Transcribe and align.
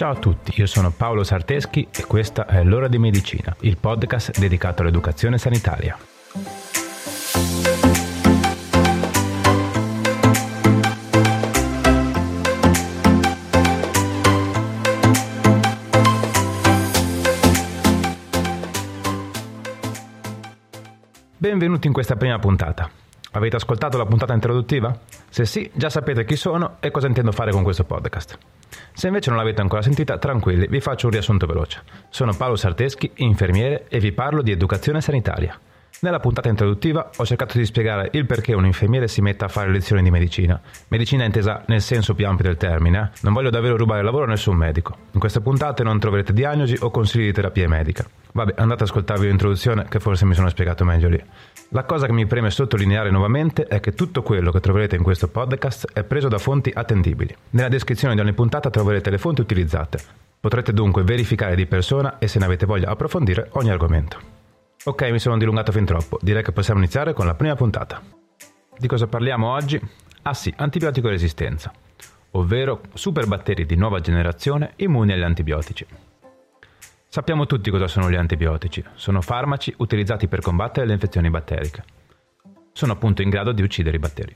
Ciao 0.00 0.12
a 0.12 0.16
tutti, 0.16 0.58
io 0.58 0.64
sono 0.64 0.90
Paolo 0.90 1.22
Sarteschi 1.24 1.86
e 1.94 2.06
questa 2.06 2.46
è 2.46 2.64
L'ora 2.64 2.88
di 2.88 2.96
medicina, 2.96 3.54
il 3.60 3.76
podcast 3.76 4.38
dedicato 4.38 4.80
all'educazione 4.80 5.36
sanitaria. 5.36 5.94
Benvenuti 21.36 21.86
in 21.88 21.92
questa 21.92 22.16
prima 22.16 22.38
puntata. 22.38 22.99
Avete 23.32 23.56
ascoltato 23.56 23.96
la 23.96 24.06
puntata 24.06 24.34
introduttiva? 24.34 24.98
Se 25.28 25.44
sì, 25.44 25.70
già 25.72 25.88
sapete 25.88 26.24
chi 26.24 26.34
sono 26.34 26.78
e 26.80 26.90
cosa 26.90 27.06
intendo 27.06 27.30
fare 27.30 27.52
con 27.52 27.62
questo 27.62 27.84
podcast. 27.84 28.36
Se 28.92 29.06
invece 29.06 29.30
non 29.30 29.38
l'avete 29.38 29.60
ancora 29.60 29.82
sentita, 29.82 30.18
tranquilli, 30.18 30.66
vi 30.66 30.80
faccio 30.80 31.06
un 31.06 31.12
riassunto 31.12 31.46
veloce. 31.46 31.82
Sono 32.08 32.34
Paolo 32.34 32.56
Sarteschi, 32.56 33.10
infermiere, 33.16 33.86
e 33.88 34.00
vi 34.00 34.10
parlo 34.10 34.42
di 34.42 34.50
educazione 34.50 35.00
sanitaria. 35.00 35.58
Nella 36.00 36.20
puntata 36.20 36.48
introduttiva 36.48 37.10
ho 37.14 37.26
cercato 37.26 37.58
di 37.58 37.66
spiegare 37.66 38.08
il 38.12 38.24
perché 38.24 38.54
un 38.54 38.64
infermiere 38.64 39.06
si 39.06 39.20
metta 39.20 39.44
a 39.44 39.48
fare 39.48 39.70
lezioni 39.70 40.02
di 40.02 40.10
medicina. 40.10 40.58
Medicina 40.88 41.24
intesa 41.24 41.62
nel 41.66 41.82
senso 41.82 42.14
più 42.14 42.26
ampio 42.26 42.44
del 42.44 42.56
termine, 42.56 43.10
eh? 43.12 43.18
non 43.20 43.34
voglio 43.34 43.50
davvero 43.50 43.76
rubare 43.76 44.02
lavoro 44.02 44.24
a 44.24 44.28
nessun 44.28 44.56
medico. 44.56 44.96
In 45.10 45.20
queste 45.20 45.40
puntate 45.40 45.82
non 45.82 45.98
troverete 45.98 46.32
diagnosi 46.32 46.76
o 46.80 46.90
consigli 46.90 47.26
di 47.26 47.32
terapia 47.32 47.68
medica. 47.68 48.06
Vabbè, 48.32 48.54
andate 48.56 48.82
ad 48.82 48.88
ascoltarvi 48.88 49.26
l'introduzione 49.26 49.86
che 49.88 50.00
forse 50.00 50.24
mi 50.24 50.34
sono 50.34 50.48
spiegato 50.48 50.84
meglio 50.84 51.08
lì. 51.08 51.22
La 51.70 51.84
cosa 51.84 52.06
che 52.06 52.12
mi 52.12 52.26
preme 52.26 52.50
sottolineare 52.50 53.10
nuovamente 53.10 53.64
è 53.64 53.80
che 53.80 53.92
tutto 53.92 54.22
quello 54.22 54.50
che 54.50 54.60
troverete 54.60 54.96
in 54.96 55.02
questo 55.02 55.28
podcast 55.28 55.90
è 55.92 56.02
preso 56.04 56.28
da 56.28 56.38
fonti 56.38 56.70
attendibili. 56.72 57.34
Nella 57.50 57.68
descrizione 57.68 58.14
di 58.14 58.20
ogni 58.20 58.32
puntata 58.32 58.70
troverete 58.70 59.10
le 59.10 59.18
fonti 59.18 59.42
utilizzate. 59.42 59.98
Potrete 60.40 60.72
dunque 60.72 61.02
verificare 61.02 61.54
di 61.54 61.66
persona 61.66 62.18
e 62.18 62.26
se 62.26 62.38
ne 62.38 62.46
avete 62.46 62.64
voglia 62.64 62.88
approfondire 62.88 63.48
ogni 63.52 63.70
argomento. 63.70 64.39
Ok, 64.82 65.02
mi 65.10 65.18
sono 65.18 65.36
dilungato 65.36 65.72
fin 65.72 65.84
troppo, 65.84 66.18
direi 66.22 66.42
che 66.42 66.52
possiamo 66.52 66.80
iniziare 66.80 67.12
con 67.12 67.26
la 67.26 67.34
prima 67.34 67.54
puntata. 67.54 68.00
Di 68.78 68.86
cosa 68.88 69.06
parliamo 69.06 69.52
oggi? 69.52 69.78
Ah 70.22 70.32
sì, 70.32 70.50
antibiotico 70.56 71.10
resistenza, 71.10 71.70
ovvero 72.30 72.80
superbatteri 72.94 73.66
di 73.66 73.76
nuova 73.76 74.00
generazione 74.00 74.72
immuni 74.76 75.12
agli 75.12 75.22
antibiotici. 75.22 75.86
Sappiamo 77.08 77.44
tutti 77.44 77.70
cosa 77.70 77.88
sono 77.88 78.10
gli 78.10 78.14
antibiotici, 78.14 78.82
sono 78.94 79.20
farmaci 79.20 79.74
utilizzati 79.76 80.28
per 80.28 80.40
combattere 80.40 80.86
le 80.86 80.94
infezioni 80.94 81.28
batteriche. 81.28 81.84
Sono 82.72 82.92
appunto 82.92 83.20
in 83.20 83.28
grado 83.28 83.52
di 83.52 83.60
uccidere 83.60 83.96
i 83.96 84.00
batteri. 84.00 84.34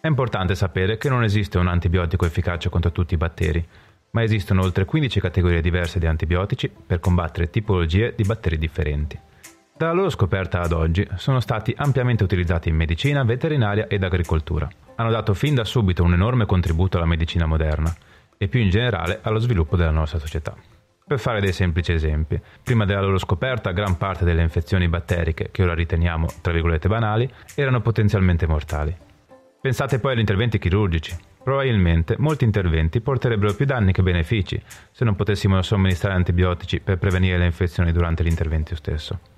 È 0.00 0.06
importante 0.08 0.56
sapere 0.56 0.98
che 0.98 1.08
non 1.08 1.22
esiste 1.22 1.58
un 1.58 1.68
antibiotico 1.68 2.26
efficace 2.26 2.70
contro 2.70 2.90
tutti 2.90 3.14
i 3.14 3.18
batteri, 3.18 3.64
ma 4.10 4.24
esistono 4.24 4.62
oltre 4.62 4.84
15 4.84 5.20
categorie 5.20 5.60
diverse 5.60 6.00
di 6.00 6.06
antibiotici 6.06 6.68
per 6.68 6.98
combattere 6.98 7.50
tipologie 7.50 8.14
di 8.16 8.24
batteri 8.24 8.58
differenti. 8.58 9.26
Dalla 9.78 9.92
loro 9.92 10.10
scoperta 10.10 10.60
ad 10.60 10.72
oggi 10.72 11.06
sono 11.18 11.38
stati 11.38 11.72
ampiamente 11.76 12.24
utilizzati 12.24 12.68
in 12.68 12.74
medicina, 12.74 13.22
veterinaria 13.22 13.86
ed 13.86 14.02
agricoltura. 14.02 14.68
Hanno 14.96 15.10
dato 15.12 15.34
fin 15.34 15.54
da 15.54 15.62
subito 15.62 16.02
un 16.02 16.14
enorme 16.14 16.46
contributo 16.46 16.96
alla 16.96 17.06
medicina 17.06 17.46
moderna 17.46 17.94
e 18.36 18.48
più 18.48 18.58
in 18.58 18.70
generale 18.70 19.20
allo 19.22 19.38
sviluppo 19.38 19.76
della 19.76 19.92
nostra 19.92 20.18
società. 20.18 20.52
Per 21.06 21.20
fare 21.20 21.40
dei 21.40 21.52
semplici 21.52 21.92
esempi, 21.92 22.40
prima 22.60 22.86
della 22.86 23.02
loro 23.02 23.18
scoperta 23.18 23.70
gran 23.70 23.96
parte 23.96 24.24
delle 24.24 24.42
infezioni 24.42 24.88
batteriche, 24.88 25.50
che 25.52 25.62
ora 25.62 25.74
riteniamo 25.74 26.26
tra 26.42 26.52
virgolette 26.52 26.88
banali, 26.88 27.32
erano 27.54 27.80
potenzialmente 27.80 28.48
mortali. 28.48 28.92
Pensate 29.60 30.00
poi 30.00 30.14
agli 30.14 30.18
interventi 30.18 30.58
chirurgici. 30.58 31.16
Probabilmente 31.40 32.16
molti 32.18 32.42
interventi 32.42 33.00
porterebbero 33.00 33.54
più 33.54 33.64
danni 33.64 33.92
che 33.92 34.02
benefici 34.02 34.60
se 34.90 35.04
non 35.04 35.14
potessimo 35.14 35.62
somministrare 35.62 36.16
antibiotici 36.16 36.80
per 36.80 36.98
prevenire 36.98 37.38
le 37.38 37.44
infezioni 37.46 37.92
durante 37.92 38.24
l'intervento 38.24 38.74
stesso. 38.74 39.37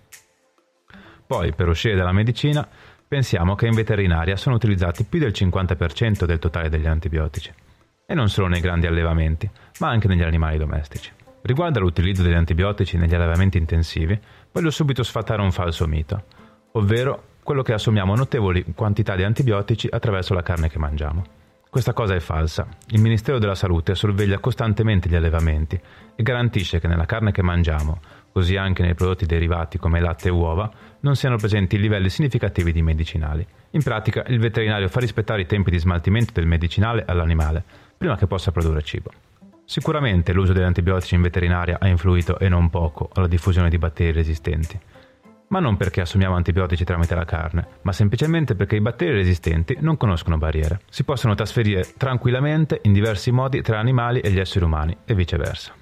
Poi, 1.30 1.52
per 1.52 1.68
uscire 1.68 1.94
dalla 1.94 2.10
medicina, 2.10 2.66
pensiamo 3.06 3.54
che 3.54 3.68
in 3.68 3.74
veterinaria 3.76 4.34
sono 4.34 4.56
utilizzati 4.56 5.04
più 5.04 5.20
del 5.20 5.30
50% 5.30 6.24
del 6.24 6.41
totale 6.41 6.68
degli 6.68 6.88
antibiotici. 6.88 7.52
E 8.04 8.14
non 8.14 8.28
solo 8.28 8.48
nei 8.48 8.60
grandi 8.60 8.88
allevamenti, 8.88 9.48
ma 9.78 9.91
anche 9.91 10.08
negli 10.08 10.24
animali 10.24 10.58
domestici. 10.58 11.12
Riguardo 11.42 11.78
all'utilizzo 11.78 12.24
degli 12.24 12.34
antibiotici 12.34 12.96
negli 12.96 13.14
allevamenti 13.14 13.58
intensivi, 13.58 14.18
voglio 14.50 14.70
subito 14.72 15.04
sfatare 15.04 15.41
un 15.41 15.52
falso 15.52 15.86
mito, 15.86 16.24
ovvero 16.72 17.22
quello 17.44 17.62
che 17.62 17.74
assumiamo 17.74 18.16
notevoli 18.16 18.64
quantità 18.74 19.14
di 19.14 19.22
antibiotici 19.22 19.86
attraverso 19.88 20.34
la 20.34 20.42
carne 20.42 20.68
che 20.68 20.80
mangiamo. 20.80 21.24
Questa 21.70 21.92
cosa 21.92 22.16
è 22.16 22.18
falsa. 22.18 22.66
Il 22.88 23.00
Ministero 23.00 23.38
della 23.38 23.54
Salute 23.54 23.94
sorveglia 23.94 24.41
costantemente 24.41 25.08
gli 25.08 25.14
allevamenti 25.14 25.80
e 26.16 26.22
garantisce 26.24 26.80
che 26.80 26.88
nella 26.88 27.06
carne 27.06 27.30
che 27.30 27.42
mangiamo, 27.42 28.00
così 28.32 28.56
anche 28.56 28.82
nei 28.82 28.94
prodotti 28.94 29.26
derivati 29.26 29.78
come 29.78 30.00
latte 30.00 30.28
e 30.28 30.32
uova, 30.32 30.70
non 31.00 31.16
siano 31.16 31.36
presenti 31.36 31.78
livelli 31.78 32.08
significativi 32.08 32.72
di 32.72 32.82
medicinali. 32.82 33.46
In 33.70 33.82
pratica, 33.82 34.24
il 34.26 34.38
veterinario 34.38 34.88
fa 34.88 35.00
rispettare 35.00 35.42
i 35.42 35.46
tempi 35.46 35.70
di 35.70 35.78
smaltimento 35.78 36.32
del 36.34 36.46
medicinale 36.46 37.04
all'animale, 37.06 37.64
prima 37.96 38.16
che 38.16 38.26
possa 38.26 38.52
produrre 38.52 38.82
cibo. 38.82 39.10
Sicuramente 39.64 40.32
l'uso 40.32 40.52
degli 40.52 40.64
antibiotici 40.64 41.14
in 41.14 41.22
veterinaria 41.22 41.78
ha 41.78 41.86
influito 41.86 42.38
e 42.38 42.48
non 42.48 42.70
poco 42.70 43.08
alla 43.14 43.28
diffusione 43.28 43.70
di 43.70 43.78
batteri 43.78 44.10
resistenti. 44.10 44.78
Ma 45.48 45.60
non 45.60 45.76
perché 45.76 46.00
assumiamo 46.00 46.34
antibiotici 46.34 46.84
tramite 46.84 47.14
la 47.14 47.24
carne, 47.24 47.66
ma 47.82 47.92
semplicemente 47.92 48.54
perché 48.54 48.76
i 48.76 48.80
batteri 48.80 49.12
resistenti 49.12 49.76
non 49.80 49.97
conoscono 49.97 50.38
barriere. 50.38 50.80
Si 50.91 51.04
possono 51.04 51.34
trasferire 51.34 51.94
tranquillamente 51.97 52.80
in 52.82 52.92
diversi 52.92 53.30
modi 53.30 53.62
tra 53.62 53.78
animali 53.78 54.20
e 54.20 54.30
gli 54.30 54.41
esseri 54.41 54.64
umani 54.64 54.97
e 55.04 55.14
viceversa. 55.14 55.72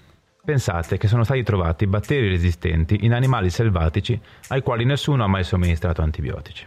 Pensate 0.49 0.97
che 0.97 1.09
sono 1.09 1.25
stati 1.25 1.43
trovati 1.43 1.87
batteri 1.87 2.27
resistenti 2.27 3.05
in 3.05 3.13
animali 3.13 3.51
selvatici 3.51 4.19
ai 4.47 4.63
quali 4.63 4.87
nessuno 4.87 5.23
ha 5.23 5.27
mai 5.27 5.45
somministrato 5.45 6.01
antibiotici. 6.01 6.67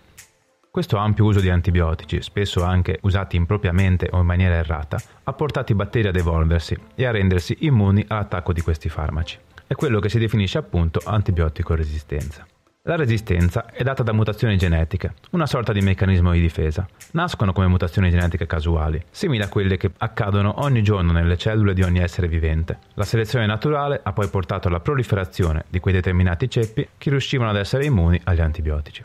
Questo 0.70 0.98
ampio 0.98 1.26
uso 1.26 1.40
di 1.40 1.50
antibiotici, 1.50 2.22
spesso 2.22 2.64
anche 2.64 3.00
usati 3.02 3.38
impropriamente 3.38 4.08
o 4.12 4.20
in 4.20 4.28
maniera 4.28 4.54
errata, 4.54 5.02
ha 5.24 5.34
portato 5.34 5.72
i 5.72 5.76
batteri 5.76 6.10
ad 6.10 6.16
evolversi 6.16 6.78
e 6.94 7.08
a 7.08 7.12
rendersi 7.12 7.58
immuni 7.62 8.06
all'attacco 8.08 8.54
di 8.54 8.62
questi 8.62 8.88
farmaci. 8.88 9.40
È 9.66 9.74
quello 9.74 10.00
che 10.00 10.10
si 10.10 10.20
definisce 10.20 10.60
appunto 10.60 11.02
antibiotico 11.04 11.74
resistenza. 11.74 12.46
La 12.86 12.96
resistenza 12.96 13.68
è 13.68 13.84
data 13.84 14.02
da 14.02 14.12
mutazioni 14.12 14.58
genetiche, 14.58 15.14
una 15.34 15.46
sorta 15.46 15.72
di 15.72 15.82
meccanismo 15.82 16.32
di 16.32 16.42
difesa. 16.42 16.88
Nascono 17.12 17.54
come 17.54 17.68
mutazioni 17.68 18.10
genetiche 18.10 18.48
casuali, 18.48 19.00
simili 19.12 19.44
a 19.44 19.50
quelle 19.50 19.78
che 19.78 19.92
accadono 19.96 20.64
ogni 20.64 20.82
giorno 20.82 21.12
nelle 21.12 21.38
cellule 21.38 21.76
di 21.76 21.84
ogni 21.84 22.00
essere 22.00 22.28
vivente. 22.28 22.80
La 22.96 23.04
selezione 23.04 23.46
naturale 23.46 24.00
ha 24.02 24.14
poi 24.14 24.30
portato 24.30 24.68
alla 24.68 24.80
proliferazione 24.80 25.66
di 25.70 25.80
quei 25.80 25.94
determinati 25.94 26.50
ceppi 26.50 26.88
che 26.98 27.12
riuscivano 27.12 27.52
ad 27.52 27.58
essere 27.58 27.86
immuni 27.86 28.20
agli 28.24 28.42
antibiotici. 28.42 29.04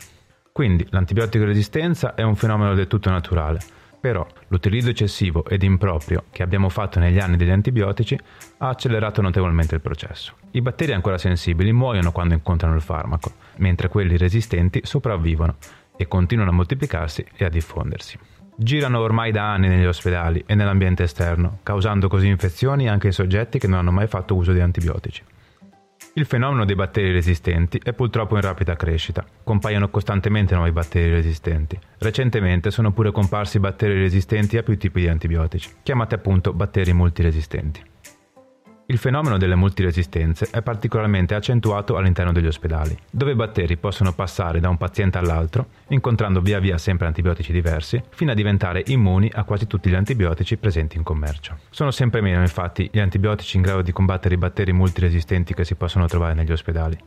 Quindi 0.51 0.83
l'antibiotico 0.89 1.45
resistenza 1.45 2.15
è 2.15 2.23
un 2.23 2.35
fenomeno 2.35 2.73
del 2.73 2.87
tutto 2.87 3.11
naturale, 3.11 3.59
però 4.07 4.25
l'utilizzo 4.47 4.89
eccessivo 4.89 5.43
ed 5.43 5.63
improprio 5.63 6.23
che 6.31 6.41
abbiamo 6.41 6.69
fatto 6.69 6.97
negli 6.97 7.19
anni 7.19 7.35
degli 7.35 7.49
antibiotici 7.49 8.17
ha 8.59 8.69
accelerato 8.69 9.21
notevolmente 9.21 9.75
il 9.75 9.81
processo. 9.81 10.35
I 10.51 10.61
batteri 10.61 10.93
ancora 10.93 11.17
sensibili 11.17 11.73
muoiono 11.73 12.13
quando 12.13 12.33
incontrano 12.33 12.75
il 12.75 12.81
farmaco, 12.81 13.33
mentre 13.57 13.89
quelli 13.89 14.15
resistenti 14.15 14.79
sopravvivono 14.85 15.57
e 15.97 16.07
continuano 16.07 16.51
a 16.51 16.53
moltiplicarsi 16.53 17.25
e 17.35 17.43
a 17.43 17.49
diffondersi. 17.49 18.17
Girano 18.55 19.01
ormai 19.01 19.33
da 19.33 19.51
anni 19.51 19.67
negli 19.67 19.85
ospedali 19.85 20.41
e 20.47 20.55
nell'ambiente 20.55 21.03
esterno, 21.03 21.59
causando 21.63 22.07
così 22.07 22.27
infezioni 22.27 22.87
anche 22.87 23.07
ai 23.07 23.13
soggetti 23.13 23.59
che 23.59 23.67
non 23.67 23.79
hanno 23.79 23.91
mai 23.91 24.07
fatto 24.07 24.35
uso 24.35 24.53
di 24.53 24.61
antibiotici. 24.61 25.21
Il 26.17 26.25
fenomeno 26.25 26.65
dei 26.65 26.73
batteri 26.73 27.11
resistenti 27.11 27.79
è 27.83 27.93
purtroppo 27.93 28.33
in 28.33 28.41
rapida 28.41 28.75
crescita. 28.75 29.23
Compaiono 29.43 29.89
costantemente 29.89 30.55
nuovi 30.55 30.71
batteri 30.71 31.11
resistenti. 31.11 31.77
Recentemente 31.99 32.71
sono 32.71 32.91
pure 32.91 33.11
comparsi 33.11 33.59
batteri 33.59 33.99
resistenti 33.99 34.57
a 34.57 34.63
più 34.63 34.79
tipi 34.79 35.01
di 35.01 35.09
antibiotici, 35.09 35.69
chiamati 35.83 36.15
appunto 36.15 36.53
batteri 36.53 36.91
multiresistenti. 36.91 37.83
Il 38.89 38.99
fenomeno 38.99 39.37
delle 39.37 39.55
multiresistenze 39.55 40.47
è 40.49 40.61
particolarmente 40.61 41.35
accentuato 41.35 41.97
all'interno 41.97 42.31
degli 42.31 42.47
ospedali, 42.47 42.97
dove 43.11 43.33
i 43.33 43.35
batteri 43.35 43.75
possono 43.75 44.13
passare 44.13 44.61
da 44.61 44.69
un 44.69 44.77
paziente 44.77 45.17
all'altro, 45.17 45.67
incontrando 45.89 46.39
via 46.39 46.59
via 46.59 46.77
sempre 46.77 47.05
antibiotici 47.05 47.51
diversi, 47.51 48.01
fino 48.11 48.31
a 48.31 48.33
diventare 48.33 48.83
immuni 48.85 49.29
a 49.33 49.43
quasi 49.43 49.67
tutti 49.67 49.89
gli 49.89 49.93
antibiotici 49.93 50.55
presenti 50.55 50.95
in 50.95 51.03
commercio. 51.03 51.57
Sono 51.69 51.91
sempre 51.91 52.21
meno 52.21 52.39
infatti 52.39 52.89
gli 52.89 52.99
antibiotici 52.99 53.57
in 53.57 53.63
grado 53.63 53.81
di 53.81 53.91
combattere 53.91 54.35
i 54.35 54.37
batteri 54.37 54.71
multiresistenti 54.71 55.53
che 55.53 55.65
si 55.65 55.75
possono 55.75 56.07
trovare 56.07 56.33
negli 56.33 56.53
ospedali. 56.53 56.97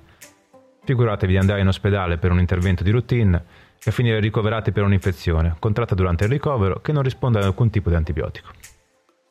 Figuratevi 0.84 1.32
di 1.32 1.38
andare 1.38 1.62
in 1.62 1.68
ospedale 1.68 2.18
per 2.18 2.30
un 2.30 2.40
intervento 2.40 2.82
di 2.84 2.90
routine 2.90 3.42
e 3.82 3.90
finire 3.90 4.20
ricoverati 4.20 4.70
per 4.70 4.82
un'infezione, 4.82 5.56
contratta 5.58 5.94
durante 5.94 6.24
il 6.24 6.30
ricovero, 6.30 6.80
che 6.80 6.92
non 6.92 7.02
risponde 7.02 7.38
ad 7.38 7.44
alcun 7.44 7.70
tipo 7.70 7.88
di 7.88 7.94
antibiotico. 7.94 8.50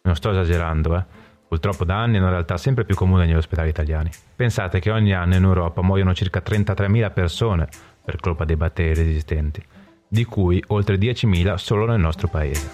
Non 0.02 0.16
sto 0.16 0.32
esagerando, 0.32 0.98
eh? 0.98 1.28
Purtroppo 1.50 1.84
da 1.84 2.00
anni 2.00 2.18
è 2.18 2.20
una 2.20 2.30
realtà 2.30 2.58
sempre 2.58 2.86
più 2.86 2.94
comune 2.94 3.26
negli 3.26 3.36
ospedali 3.36 3.70
italiani. 3.70 4.12
Pensate 4.36 4.80
che 4.80 4.92
ogni 4.92 5.16
anno 5.16 5.36
in 5.36 5.44
Europa 5.44 5.82
muoiono 5.82 6.14
circa 6.14 6.44
33.000 6.46 7.12
persone 7.12 7.68
per 8.06 8.18
colpa 8.18 8.46
dei 8.46 8.56
batteri 8.56 8.94
resistenti, 8.94 9.66
di 10.08 10.26
cui 10.26 10.64
oltre 10.68 10.98
10.000 10.98 11.56
solo 11.56 11.88
nel 11.88 12.00
nostro 12.00 12.28
paese. 12.28 12.70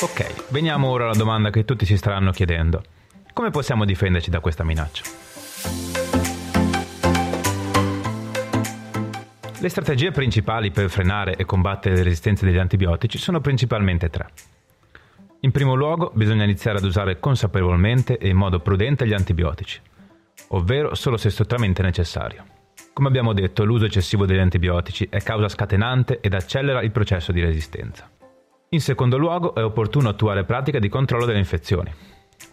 Ok, 0.00 0.50
veniamo 0.52 0.90
ora 0.90 1.06
alla 1.06 1.14
domanda 1.14 1.50
che 1.50 1.64
tutti 1.64 1.84
si 1.84 1.96
staranno 1.96 2.30
chiedendo. 2.30 2.84
Come 3.32 3.50
possiamo 3.50 3.84
difenderci 3.84 4.30
da 4.30 4.38
questa 4.38 4.62
minaccia? 4.62 5.25
Le 9.66 9.72
strategie 9.72 10.12
principali 10.12 10.70
per 10.70 10.88
frenare 10.88 11.34
e 11.34 11.44
combattere 11.44 11.96
le 11.96 12.04
resistenze 12.04 12.46
degli 12.46 12.56
antibiotici 12.56 13.18
sono 13.18 13.40
principalmente 13.40 14.08
tre. 14.10 14.28
In 15.40 15.50
primo 15.50 15.74
luogo 15.74 16.12
bisogna 16.14 16.44
iniziare 16.44 16.78
ad 16.78 16.84
usare 16.84 17.18
consapevolmente 17.18 18.16
e 18.16 18.28
in 18.28 18.36
modo 18.36 18.60
prudente 18.60 19.08
gli 19.08 19.12
antibiotici, 19.12 19.80
ovvero 20.50 20.94
solo 20.94 21.16
se 21.16 21.30
strettamente 21.30 21.82
necessario. 21.82 22.44
Come 22.92 23.08
abbiamo 23.08 23.32
detto, 23.32 23.64
l'uso 23.64 23.86
eccessivo 23.86 24.24
degli 24.24 24.38
antibiotici 24.38 25.08
è 25.10 25.20
causa 25.20 25.48
scatenante 25.48 26.20
ed 26.20 26.34
accelera 26.34 26.80
il 26.82 26.92
processo 26.92 27.32
di 27.32 27.40
resistenza. 27.40 28.08
In 28.68 28.80
secondo 28.80 29.18
luogo 29.18 29.52
è 29.52 29.64
opportuno 29.64 30.08
attuare 30.08 30.44
pratiche 30.44 30.78
di 30.78 30.88
controllo 30.88 31.26
delle 31.26 31.40
infezioni. 31.40 31.92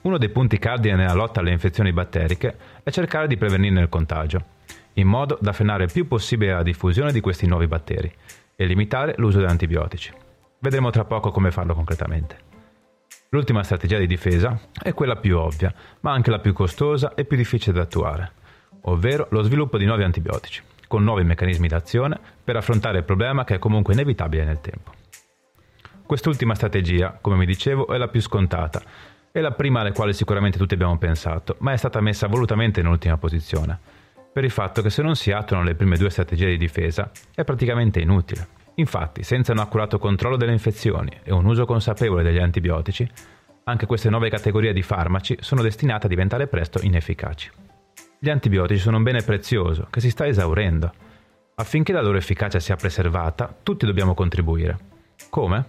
Uno 0.02 0.18
dei 0.18 0.30
punti 0.30 0.58
cardine 0.58 0.96
nella 0.96 1.14
lotta 1.14 1.42
alle 1.42 1.52
infezioni 1.52 1.94
batteriche 1.94 2.58
è 2.82 2.90
cercare 2.90 3.28
di 3.28 3.38
prevenirne 3.38 3.82
il 3.82 3.90
contagio, 3.90 4.53
in 4.94 5.08
modo 5.08 5.38
da 5.42 5.54
frenare 5.54 5.86
il 5.86 5.92
più 5.92 6.08
possibile 6.08 6.54
la 6.54 6.64
diffusione 6.64 7.12
di 7.12 7.22
questi 7.22 7.48
nuovi 7.48 7.68
batteri 7.68 8.12
e 8.56 8.66
limitare 8.66 9.16
l'uso 9.18 9.40
di 9.40 9.46
antibiotici. 9.46 10.12
Vedremo 10.60 10.90
tra 10.90 11.06
poco 11.06 11.32
come 11.32 11.52
farlo 11.52 11.74
concretamente. 11.74 12.52
L'ultima 13.30 13.64
strategia 13.64 13.98
di 13.98 14.08
difesa 14.08 14.60
è 14.82 14.94
quella 14.94 15.16
più 15.16 15.38
ovvia, 15.38 15.74
ma 16.02 16.12
anche 16.12 16.30
la 16.30 16.40
più 16.40 16.54
costosa 16.54 17.14
e 17.16 17.26
più 17.26 17.36
difficile 17.36 17.74
da 17.74 17.82
attuare 17.82 18.42
ovvero 18.84 19.28
lo 19.30 19.44
sviluppo 19.44 19.78
di 19.78 19.86
nuovi 19.86 20.04
antibiotici, 20.04 20.62
con 20.88 21.04
nuovi 21.04 21.24
meccanismi 21.24 21.68
d'azione 21.68 22.20
per 22.44 22.56
affrontare 22.56 23.00
il 23.00 23.04
problema 23.04 23.44
che 23.44 23.56
è 23.56 23.60
comunque 23.60 23.94
inevitabile 23.94 24.44
nel 24.44 24.62
tempo. 24.62 24.92
Quest'ultima 26.06 26.56
strategia, 26.56 27.18
come 27.20 27.38
vi 27.38 27.46
dicevo, 27.46 27.88
è 27.88 27.98
la 27.98 28.08
più 28.08 28.22
scontata, 28.22 28.82
è 29.32 29.40
la 29.40 29.52
prima 29.52 29.80
alle 29.80 29.94
quali 29.94 30.14
sicuramente 30.14 30.58
tutti 30.58 30.74
abbiamo 30.74 30.98
pensato, 30.98 31.56
ma 31.60 31.72
è 31.72 31.78
stata 31.78 32.02
messa 32.02 32.28
volutamente 32.28 32.82
in 32.82 32.88
ultima 32.88 33.18
posizione, 33.18 33.80
per 34.34 34.44
il 34.44 34.50
fatto 34.50 34.82
che 34.82 34.90
se 34.90 35.04
non 35.04 35.16
si 35.16 35.32
attuano 35.32 35.64
le 35.64 35.76
prime 35.76 35.96
due 35.96 36.10
strategie 36.10 36.48
di 36.48 36.58
difesa 36.58 37.12
è 37.36 37.44
praticamente 37.44 38.00
inutile. 38.00 38.48
Infatti, 38.76 39.22
senza 39.22 39.52
un 39.52 39.60
accurato 39.60 40.00
controllo 40.00 40.36
delle 40.36 40.52
infezioni 40.52 41.12
e 41.22 41.32
un 41.32 41.46
uso 41.46 41.66
consapevole 41.66 42.24
degli 42.24 42.40
antibiotici, 42.40 43.08
anche 43.66 43.86
queste 43.86 44.10
nuove 44.10 44.30
categorie 44.30 44.74
di 44.74 44.82
farmaci 44.82 45.38
sono 45.40 45.62
destinate 45.62 46.08
a 46.08 46.10
diventare 46.10 46.48
presto 46.48 46.80
inefficaci. 46.82 47.52
Gli 48.18 48.30
antibiotici 48.30 48.82
sono 48.82 48.98
un 48.98 49.04
bene 49.04 49.22
prezioso 49.22 49.88
che 49.92 50.00
si 50.00 50.10
sta 50.10 50.26
esaurendo. 50.26 50.92
Affinché 51.56 51.94
la 51.94 52.02
loro 52.02 52.18
efficacia 52.18 52.60
sia 52.60 52.76
preservata, 52.76 53.56
tutti 53.62 53.86
dobbiamo 53.86 54.16
contribuire. 54.16 54.78
Come? 55.30 55.66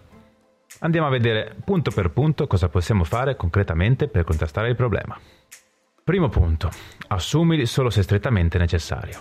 Andiamo 0.80 1.06
a 1.06 1.10
vedere 1.10 1.54
punto 1.62 1.90
per 1.90 2.10
punto 2.10 2.46
cosa 2.46 2.70
possiamo 2.70 3.04
fare 3.04 3.36
concretamente 3.36 4.08
per 4.08 4.24
contrastare 4.24 4.70
il 4.70 4.76
problema. 4.76 5.18
Primo 6.04 6.28
punto. 6.28 6.70
Assumili 7.08 7.66
solo 7.66 7.90
se 7.90 8.02
strettamente 8.02 8.58
necessario. 8.58 9.18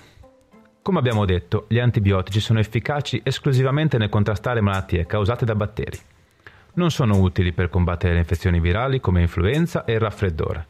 Come 0.82 1.00
abbiamo 1.00 1.26
detto, 1.26 1.66
gli 1.70 1.80
antibiotici 1.80 2.40
sono 2.40 2.60
efficaci 2.60 3.22
esclusivamente 3.24 3.98
nel 3.98 4.10
contrastare 4.10 4.62
malattie 4.62 5.06
causate 5.06 5.46
da 5.46 5.56
batteri. 5.56 5.98
Non 6.74 6.92
sono 6.92 7.20
utili 7.20 7.54
per 7.54 7.70
combattere 7.70 8.14
le 8.14 8.20
infezioni 8.20 8.60
virali 8.60 9.00
come 9.00 9.22
influenza 9.22 9.86
e 9.86 9.94
il 9.94 10.00
raffreddore 10.00 10.68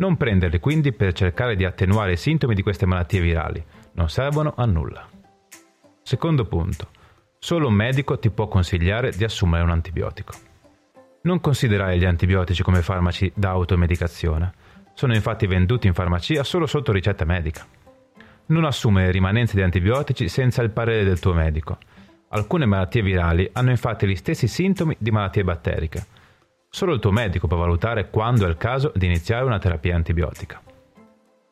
non 0.00 0.16
prenderli 0.16 0.58
quindi 0.58 0.92
per 0.92 1.12
cercare 1.12 1.54
di 1.54 1.64
attenuare 1.64 2.12
i 2.12 2.16
sintomi 2.16 2.54
di 2.54 2.62
queste 2.62 2.86
malattie 2.86 3.20
virali, 3.20 3.62
non 3.92 4.08
servono 4.08 4.54
a 4.56 4.64
nulla. 4.64 5.06
Secondo 6.02 6.46
punto. 6.46 6.88
Solo 7.38 7.68
un 7.68 7.74
medico 7.74 8.18
ti 8.18 8.30
può 8.30 8.48
consigliare 8.48 9.10
di 9.10 9.24
assumere 9.24 9.62
un 9.62 9.70
antibiotico. 9.70 10.32
Non 11.22 11.40
considerare 11.40 11.98
gli 11.98 12.04
antibiotici 12.04 12.62
come 12.62 12.80
farmaci 12.80 13.30
da 13.34 13.50
automedicazione. 13.50 14.52
Sono 15.00 15.14
infatti 15.14 15.46
venduti 15.46 15.86
in 15.86 15.94
farmacia 15.94 16.44
solo 16.44 16.66
sotto 16.66 16.92
ricetta 16.92 17.24
medica. 17.24 17.66
Non 18.48 18.66
assumere 18.66 19.10
rimanenze 19.10 19.56
di 19.56 19.62
antibiotici 19.62 20.28
senza 20.28 20.60
il 20.60 20.68
parere 20.68 21.04
del 21.04 21.20
tuo 21.20 21.32
medico. 21.32 21.78
Alcune 22.28 22.66
malattie 22.66 23.00
virali 23.00 23.48
hanno 23.54 23.70
infatti 23.70 24.06
gli 24.06 24.14
stessi 24.14 24.46
sintomi 24.46 24.94
di 24.98 25.10
malattie 25.10 25.42
batteriche 25.42 26.04
Solo 26.68 26.92
il 26.92 27.00
tuo 27.00 27.12
medico 27.12 27.46
può 27.46 27.56
valutare 27.56 28.10
quando 28.10 28.44
è 28.44 28.50
il 28.50 28.58
caso 28.58 28.92
di 28.94 29.06
iniziare 29.06 29.46
una 29.46 29.58
terapia 29.58 29.96
antibiotica. 29.96 30.60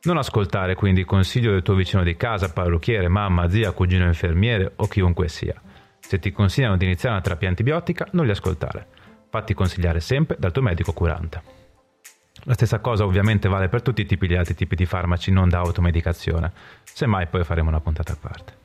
Non 0.02 0.18
ascoltare 0.18 0.74
quindi 0.74 1.00
il 1.00 1.06
consiglio 1.06 1.52
del 1.52 1.62
tuo 1.62 1.74
vicino 1.74 2.02
di 2.02 2.18
casa, 2.18 2.52
parrucchiere, 2.52 3.08
mamma, 3.08 3.48
zia, 3.48 3.72
cugino 3.72 4.04
infermiere 4.04 4.72
o 4.76 4.86
chiunque 4.88 5.28
sia. 5.28 5.58
Se 6.00 6.18
ti 6.18 6.32
consigliano 6.32 6.76
di 6.76 6.84
iniziare 6.84 7.14
una 7.14 7.24
terapia 7.24 7.48
antibiotica, 7.48 8.08
non 8.10 8.26
li 8.26 8.30
ascoltare. 8.30 8.86
Fatti 9.30 9.54
consigliare 9.54 10.00
sempre 10.00 10.36
dal 10.38 10.52
tuo 10.52 10.60
medico 10.60 10.92
curante. 10.92 11.67
La 12.48 12.54
stessa 12.54 12.78
cosa 12.78 13.04
ovviamente 13.04 13.46
vale 13.46 13.68
per 13.68 13.82
tutti 13.82 14.00
i 14.00 14.06
tipi 14.06 14.26
di 14.26 14.34
altri 14.34 14.54
tipi 14.54 14.74
di 14.74 14.86
farmaci 14.86 15.30
non 15.30 15.50
da 15.50 15.58
automedicazione, 15.58 16.50
semmai 16.82 17.26
poi 17.26 17.44
faremo 17.44 17.68
una 17.68 17.80
puntata 17.80 18.14
a 18.14 18.16
parte. 18.18 18.56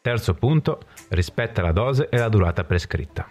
Terzo 0.00 0.34
punto, 0.34 0.80
rispetta 1.10 1.62
la 1.62 1.70
dose 1.70 2.08
e 2.08 2.18
la 2.18 2.28
durata 2.28 2.64
prescritta. 2.64 3.24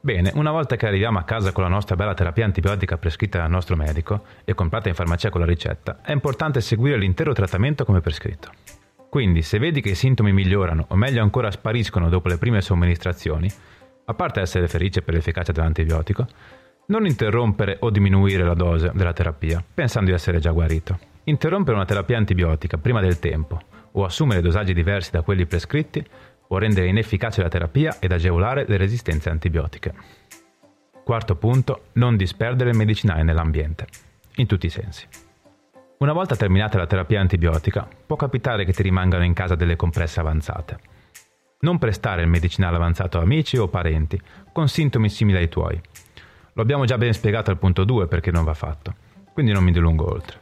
Bene, 0.00 0.32
una 0.34 0.50
volta 0.50 0.74
che 0.74 0.88
arriviamo 0.88 1.20
a 1.20 1.22
casa 1.22 1.52
con 1.52 1.62
la 1.62 1.68
nostra 1.68 1.94
bella 1.94 2.14
terapia 2.14 2.44
antibiotica 2.44 2.98
prescritta 2.98 3.38
dal 3.38 3.50
nostro 3.50 3.76
medico 3.76 4.24
e 4.44 4.54
comprata 4.54 4.88
in 4.88 4.96
farmacia 4.96 5.30
con 5.30 5.42
la 5.42 5.46
ricetta, 5.46 6.00
è 6.02 6.10
importante 6.10 6.60
seguire 6.60 6.98
l'intero 6.98 7.32
trattamento 7.32 7.84
come 7.84 8.00
prescritto. 8.00 8.50
Quindi, 9.08 9.42
se 9.42 9.60
vedi 9.60 9.80
che 9.80 9.90
i 9.90 9.94
sintomi 9.94 10.32
migliorano 10.32 10.86
o 10.88 10.96
meglio 10.96 11.22
ancora 11.22 11.52
spariscono 11.52 12.08
dopo 12.08 12.26
le 12.26 12.36
prime 12.36 12.60
somministrazioni, 12.60 13.48
a 14.06 14.14
parte 14.14 14.40
essere 14.40 14.66
felice 14.66 15.02
per 15.02 15.14
l'efficacia 15.14 15.52
dell'antibiotico, 15.52 16.26
non 16.86 17.06
interrompere 17.06 17.78
o 17.80 17.90
diminuire 17.90 18.44
la 18.44 18.54
dose 18.54 18.90
della 18.94 19.12
terapia, 19.12 19.62
pensando 19.74 20.10
di 20.10 20.14
essere 20.16 20.38
già 20.38 20.50
guarito. 20.50 20.98
Interrompere 21.24 21.76
una 21.76 21.84
terapia 21.84 22.16
antibiotica 22.16 22.78
prima 22.78 23.00
del 23.00 23.18
tempo 23.18 23.60
o 23.92 24.04
assumere 24.04 24.40
dosaggi 24.40 24.72
diversi 24.72 25.10
da 25.10 25.22
quelli 25.22 25.46
prescritti 25.46 26.04
può 26.46 26.58
rendere 26.58 26.86
inefficace 26.86 27.42
la 27.42 27.48
terapia 27.48 27.96
ed 27.98 28.12
agevolare 28.12 28.64
le 28.68 28.76
resistenze 28.76 29.30
antibiotiche. 29.30 29.92
Quarto 31.02 31.36
punto, 31.36 31.86
non 31.94 32.16
disperdere 32.16 32.70
il 32.70 32.76
medicinale 32.76 33.22
nell'ambiente, 33.22 33.86
in 34.36 34.46
tutti 34.46 34.66
i 34.66 34.70
sensi. 34.70 35.06
Una 35.98 36.12
volta 36.12 36.36
terminata 36.36 36.78
la 36.78 36.86
terapia 36.86 37.20
antibiotica, 37.20 37.88
può 38.06 38.16
capitare 38.16 38.64
che 38.64 38.72
ti 38.72 38.82
rimangano 38.82 39.24
in 39.24 39.32
casa 39.32 39.54
delle 39.54 39.76
compresse 39.76 40.20
avanzate. 40.20 40.78
Non 41.60 41.78
prestare 41.78 42.22
il 42.22 42.28
medicinale 42.28 42.76
avanzato 42.76 43.18
a 43.18 43.22
amici 43.22 43.56
o 43.56 43.68
parenti 43.68 44.20
con 44.52 44.68
sintomi 44.68 45.08
simili 45.08 45.38
ai 45.38 45.48
tuoi. 45.48 45.80
Lo 46.56 46.62
abbiamo 46.62 46.86
già 46.86 46.96
ben 46.96 47.12
spiegato 47.12 47.50
al 47.50 47.58
punto 47.58 47.84
2 47.84 48.06
perché 48.06 48.30
non 48.30 48.42
va 48.42 48.54
fatto, 48.54 48.94
quindi 49.34 49.52
non 49.52 49.62
mi 49.62 49.72
dilungo 49.72 50.10
oltre. 50.10 50.38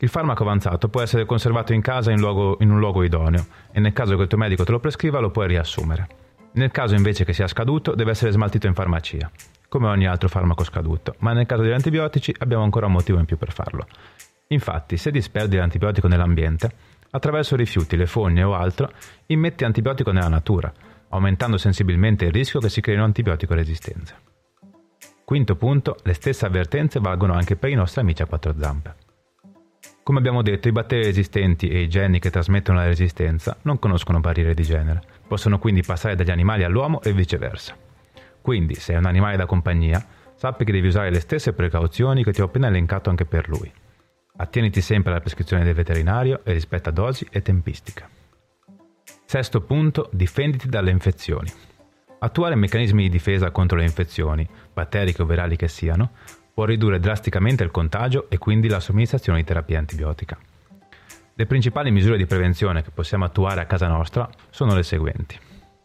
Il 0.00 0.10
farmaco 0.10 0.42
avanzato 0.42 0.90
può 0.90 1.00
essere 1.00 1.24
conservato 1.24 1.72
in 1.72 1.80
casa 1.80 2.10
in, 2.10 2.18
luogo, 2.18 2.58
in 2.60 2.70
un 2.70 2.78
luogo 2.78 3.02
idoneo 3.02 3.46
e 3.72 3.80
nel 3.80 3.94
caso 3.94 4.16
che 4.16 4.22
il 4.22 4.28
tuo 4.28 4.36
medico 4.36 4.64
te 4.64 4.72
lo 4.72 4.80
prescriva 4.80 5.18
lo 5.18 5.30
puoi 5.30 5.48
riassumere. 5.48 6.08
Nel 6.52 6.70
caso 6.70 6.94
invece 6.94 7.24
che 7.24 7.32
sia 7.32 7.46
scaduto 7.46 7.94
deve 7.94 8.10
essere 8.10 8.32
smaltito 8.32 8.66
in 8.66 8.74
farmacia, 8.74 9.30
come 9.70 9.88
ogni 9.88 10.06
altro 10.06 10.28
farmaco 10.28 10.62
scaduto, 10.62 11.14
ma 11.20 11.32
nel 11.32 11.46
caso 11.46 11.62
degli 11.62 11.72
antibiotici 11.72 12.34
abbiamo 12.36 12.62
ancora 12.62 12.84
un 12.84 12.92
motivo 12.92 13.18
in 13.18 13.24
più 13.24 13.38
per 13.38 13.50
farlo. 13.50 13.86
Infatti, 14.48 14.98
se 14.98 15.10
disperdi 15.10 15.56
l'antibiotico 15.56 16.06
nell'ambiente, 16.06 16.70
attraverso 17.12 17.56
rifiuti, 17.56 17.96
le 17.96 18.04
fogne 18.04 18.42
o 18.42 18.54
altro, 18.54 18.90
immetti 19.28 19.64
antibiotico 19.64 20.12
nella 20.12 20.28
natura, 20.28 20.70
aumentando 21.08 21.56
sensibilmente 21.56 22.26
il 22.26 22.32
rischio 22.32 22.60
che 22.60 22.68
si 22.68 22.82
creino 22.82 23.04
antibiotico 23.04 23.54
resistenze. 23.54 24.35
Quinto 25.26 25.56
punto, 25.56 25.96
le 26.04 26.12
stesse 26.12 26.46
avvertenze 26.46 27.00
valgono 27.00 27.32
anche 27.32 27.56
per 27.56 27.70
i 27.70 27.74
nostri 27.74 28.00
amici 28.00 28.22
a 28.22 28.26
quattro 28.26 28.54
zampe. 28.56 28.94
Come 30.04 30.20
abbiamo 30.20 30.40
detto, 30.40 30.68
i 30.68 30.72
batteri 30.72 31.02
resistenti 31.02 31.68
e 31.68 31.80
i 31.80 31.88
geni 31.88 32.20
che 32.20 32.30
trasmettono 32.30 32.78
la 32.78 32.84
resistenza 32.84 33.56
non 33.62 33.80
conoscono 33.80 34.20
barriere 34.20 34.54
di 34.54 34.62
genere, 34.62 35.02
possono 35.26 35.58
quindi 35.58 35.82
passare 35.82 36.14
dagli 36.14 36.30
animali 36.30 36.62
all'uomo 36.62 37.02
e 37.02 37.12
viceversa. 37.12 37.76
Quindi, 38.40 38.76
se 38.76 38.92
è 38.92 38.98
un 38.98 39.06
animale 39.06 39.36
da 39.36 39.46
compagnia, 39.46 40.06
sappi 40.36 40.64
che 40.64 40.70
devi 40.70 40.86
usare 40.86 41.10
le 41.10 41.18
stesse 41.18 41.54
precauzioni 41.54 42.22
che 42.22 42.30
ti 42.32 42.40
ho 42.40 42.44
appena 42.44 42.68
elencato 42.68 43.10
anche 43.10 43.24
per 43.24 43.48
lui. 43.48 43.68
Attieniti 44.36 44.80
sempre 44.80 45.10
alla 45.10 45.20
prescrizione 45.20 45.64
del 45.64 45.74
veterinario 45.74 46.42
e 46.44 46.52
rispetta 46.52 46.92
dosi 46.92 47.26
e 47.32 47.42
tempistica. 47.42 48.08
Sesto 49.24 49.60
punto, 49.62 50.08
difenditi 50.12 50.68
dalle 50.68 50.92
infezioni. 50.92 51.50
Attuare 52.26 52.56
meccanismi 52.56 53.02
di 53.02 53.08
difesa 53.08 53.52
contro 53.52 53.78
le 53.78 53.84
infezioni, 53.84 54.44
batteriche 54.72 55.22
o 55.22 55.26
virali 55.26 55.54
che 55.54 55.68
siano, 55.68 56.10
può 56.52 56.64
ridurre 56.64 56.98
drasticamente 56.98 57.62
il 57.62 57.70
contagio 57.70 58.28
e 58.28 58.36
quindi 58.36 58.66
la 58.66 58.80
somministrazione 58.80 59.38
di 59.38 59.44
terapia 59.44 59.78
antibiotica. 59.78 60.36
Le 61.34 61.46
principali 61.46 61.92
misure 61.92 62.16
di 62.16 62.26
prevenzione 62.26 62.82
che 62.82 62.90
possiamo 62.90 63.26
attuare 63.26 63.60
a 63.60 63.66
casa 63.66 63.86
nostra 63.86 64.28
sono 64.50 64.74
le 64.74 64.82
seguenti. 64.82 65.38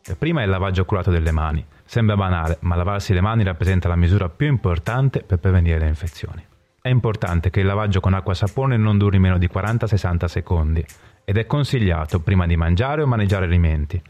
La 0.06 0.16
prima 0.16 0.42
è 0.42 0.46
il 0.46 0.50
lavaggio 0.50 0.82
accurato 0.82 1.12
delle 1.12 1.32
mani. 1.32 1.64
Sembra 1.86 2.16
banale, 2.16 2.58
ma 2.62 2.76
lavarsi 2.76 3.14
le 3.14 3.22
mani 3.22 3.44
rappresenta 3.44 3.88
la 3.88 3.96
misura 3.96 4.28
più 4.28 4.48
importante 4.48 5.22
per 5.22 5.38
prevenire 5.38 5.78
le 5.78 5.90
infezioni. 5.90 6.44
È 6.82 6.90
importante 6.90 7.52
che 7.52 7.60
il 7.60 7.68
lavaggio 7.68 8.00
con 8.00 8.16
acqua 8.16 8.34
e 8.34 8.38
sapone 8.38 8.78
non 8.78 8.98
duri 8.98 9.20
meno 9.20 9.38
di 9.38 9.48
40-60 9.48 10.26
secondi 10.26 10.84
ed 11.24 11.38
è 11.38 11.46
consigliato 11.46 12.20
prima 12.20 12.48
di 12.48 12.58
mangiare 12.58 13.04
o 13.04 13.06
maneggiare 13.06 13.46
alimenti, 13.46 14.02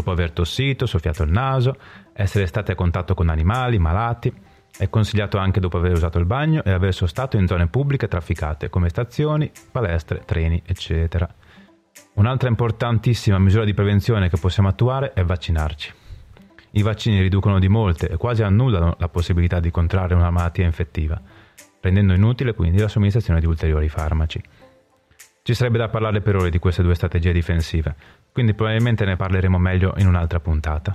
dopo 0.00 0.10
aver 0.10 0.30
tossito, 0.32 0.86
soffiato 0.86 1.22
il 1.22 1.30
naso, 1.30 1.76
essere 2.12 2.46
stati 2.46 2.70
a 2.70 2.74
contatto 2.74 3.14
con 3.14 3.28
animali 3.28 3.78
malati, 3.78 4.32
È 4.78 4.90
consigliato 4.90 5.38
anche 5.38 5.58
dopo 5.58 5.78
aver 5.78 5.92
usato 5.92 6.18
il 6.18 6.26
bagno 6.26 6.62
e 6.62 6.70
aver 6.70 6.92
sostato 6.92 7.38
in 7.38 7.46
zone 7.46 7.66
pubbliche 7.66 8.08
trafficate 8.08 8.68
come 8.68 8.90
stazioni, 8.90 9.50
palestre, 9.72 10.20
treni, 10.26 10.62
eccetera. 10.66 11.26
Un'altra 12.16 12.50
importantissima 12.50 13.38
misura 13.38 13.64
di 13.64 13.72
prevenzione 13.72 14.28
che 14.28 14.36
possiamo 14.38 14.68
attuare 14.68 15.14
è 15.14 15.24
vaccinarci. 15.24 15.94
I 16.72 16.82
vaccini 16.82 17.22
riducono 17.22 17.58
di 17.58 17.68
molte 17.68 18.10
e 18.10 18.18
quasi 18.18 18.42
annullano 18.42 18.96
la 18.98 19.08
possibilità 19.08 19.60
di 19.60 19.70
contrarre 19.70 20.14
una 20.14 20.30
malattia 20.30 20.66
infettiva, 20.66 21.18
rendendo 21.80 22.12
inutile 22.12 22.52
quindi 22.52 22.78
la 22.78 22.88
somministrazione 22.88 23.40
di 23.40 23.46
ulteriori 23.46 23.88
farmaci. 23.88 24.42
Ci 25.46 25.54
sarebbe 25.54 25.78
da 25.78 25.86
parlare 25.86 26.22
per 26.22 26.34
ore 26.34 26.50
di 26.50 26.58
queste 26.58 26.82
due 26.82 26.96
strategie 26.96 27.30
difensive, 27.30 27.94
quindi 28.32 28.52
probabilmente 28.52 29.04
ne 29.04 29.14
parleremo 29.14 29.58
meglio 29.58 29.94
in 29.98 30.08
un'altra 30.08 30.40
puntata. 30.40 30.92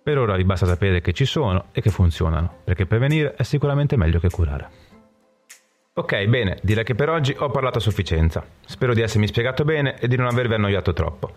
Per 0.00 0.16
ora 0.16 0.36
vi 0.36 0.44
basta 0.44 0.64
sapere 0.64 1.00
che 1.00 1.12
ci 1.12 1.24
sono 1.24 1.64
e 1.72 1.80
che 1.80 1.90
funzionano, 1.90 2.58
perché 2.62 2.86
prevenire 2.86 3.34
è 3.34 3.42
sicuramente 3.42 3.96
meglio 3.96 4.20
che 4.20 4.30
curare. 4.30 4.68
Ok, 5.92 6.24
bene, 6.26 6.58
direi 6.62 6.84
che 6.84 6.94
per 6.94 7.08
oggi 7.08 7.34
ho 7.36 7.50
parlato 7.50 7.78
a 7.78 7.80
sufficienza. 7.80 8.46
Spero 8.64 8.94
di 8.94 9.00
essermi 9.00 9.26
spiegato 9.26 9.64
bene 9.64 9.98
e 9.98 10.06
di 10.06 10.14
non 10.14 10.26
avervi 10.26 10.54
annoiato 10.54 10.92
troppo. 10.92 11.32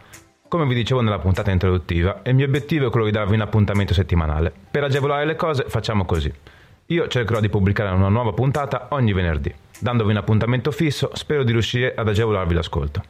Come 0.47 0.67
vi 0.67 0.75
dicevo 0.75 1.01
nella 1.01 1.17
puntata 1.17 1.49
introduttiva, 1.49 2.21
il 2.23 2.35
mio 2.35 2.45
obiettivo 2.45 2.85
è 2.85 2.89
quello 2.91 3.07
di 3.07 3.11
darvi 3.13 3.33
un 3.33 3.41
appuntamento 3.41 3.95
settimanale. 3.95 4.53
Per 4.69 4.83
agevolare 4.83 5.25
le 5.25 5.35
cose 5.35 5.65
facciamo 5.69 6.05
così. 6.05 6.31
Io 6.85 7.07
cercherò 7.07 7.39
di 7.39 7.49
pubblicare 7.49 7.95
una 7.95 8.09
nuova 8.09 8.31
puntata 8.31 8.89
ogni 8.91 9.11
venerdì. 9.11 9.51
Dandovi 9.79 10.11
un 10.11 10.17
appuntamento 10.17 10.71
fisso, 10.71 11.11
spero 11.13 11.43
di 11.43 11.51
riuscire 11.51 11.93
ad 11.93 12.07
agevolarvi 12.07 12.53
l'ascolto. 12.53 13.03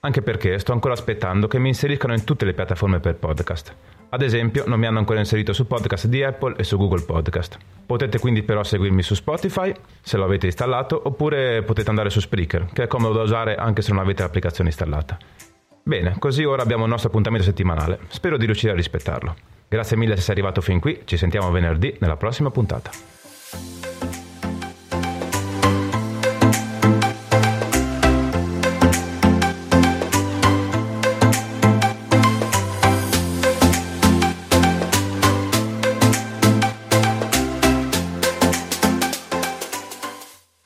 Anche 0.00 0.22
perché 0.22 0.58
sto 0.58 0.72
ancora 0.72 0.94
aspettando 0.94 1.46
che 1.46 1.58
mi 1.58 1.68
inseriscano 1.68 2.12
in 2.12 2.24
tutte 2.24 2.44
le 2.44 2.54
piattaforme 2.54 2.98
per 2.98 3.14
podcast. 3.14 3.74
Ad 4.10 4.22
esempio, 4.22 4.64
non 4.66 4.80
mi 4.80 4.86
hanno 4.86 4.98
ancora 4.98 5.18
inserito 5.18 5.52
su 5.52 5.66
podcast 5.66 6.06
di 6.06 6.22
Apple 6.22 6.56
e 6.56 6.64
su 6.64 6.76
Google 6.76 7.02
Podcast. 7.02 7.58
Potete 7.84 8.18
quindi 8.18 8.42
però 8.42 8.64
seguirmi 8.64 9.02
su 9.02 9.14
Spotify, 9.14 9.72
se 10.00 10.16
lo 10.16 10.24
avete 10.24 10.46
installato, 10.46 11.00
oppure 11.04 11.62
potete 11.62 11.90
andare 11.90 12.10
su 12.10 12.20
Spreaker, 12.20 12.68
che 12.72 12.84
è 12.84 12.86
comodo 12.86 13.14
da 13.14 13.22
usare 13.22 13.54
anche 13.54 13.82
se 13.82 13.92
non 13.92 14.02
avete 14.02 14.22
l'applicazione 14.22 14.70
installata. 14.70 15.18
Bene, 15.82 16.16
così 16.18 16.44
ora 16.44 16.62
abbiamo 16.62 16.84
il 16.84 16.90
nostro 16.90 17.08
appuntamento 17.08 17.44
settimanale. 17.44 18.00
Spero 18.08 18.36
di 18.36 18.44
riuscire 18.44 18.72
a 18.72 18.76
rispettarlo. 18.76 19.36
Grazie 19.68 19.96
mille 19.96 20.16
se 20.16 20.22
sei 20.22 20.34
arrivato 20.34 20.60
fin 20.62 20.80
qui, 20.80 21.02
ci 21.04 21.16
sentiamo 21.16 21.50
venerdì 21.50 21.94
nella 22.00 22.16
prossima 22.16 22.50
puntata. 22.50 23.17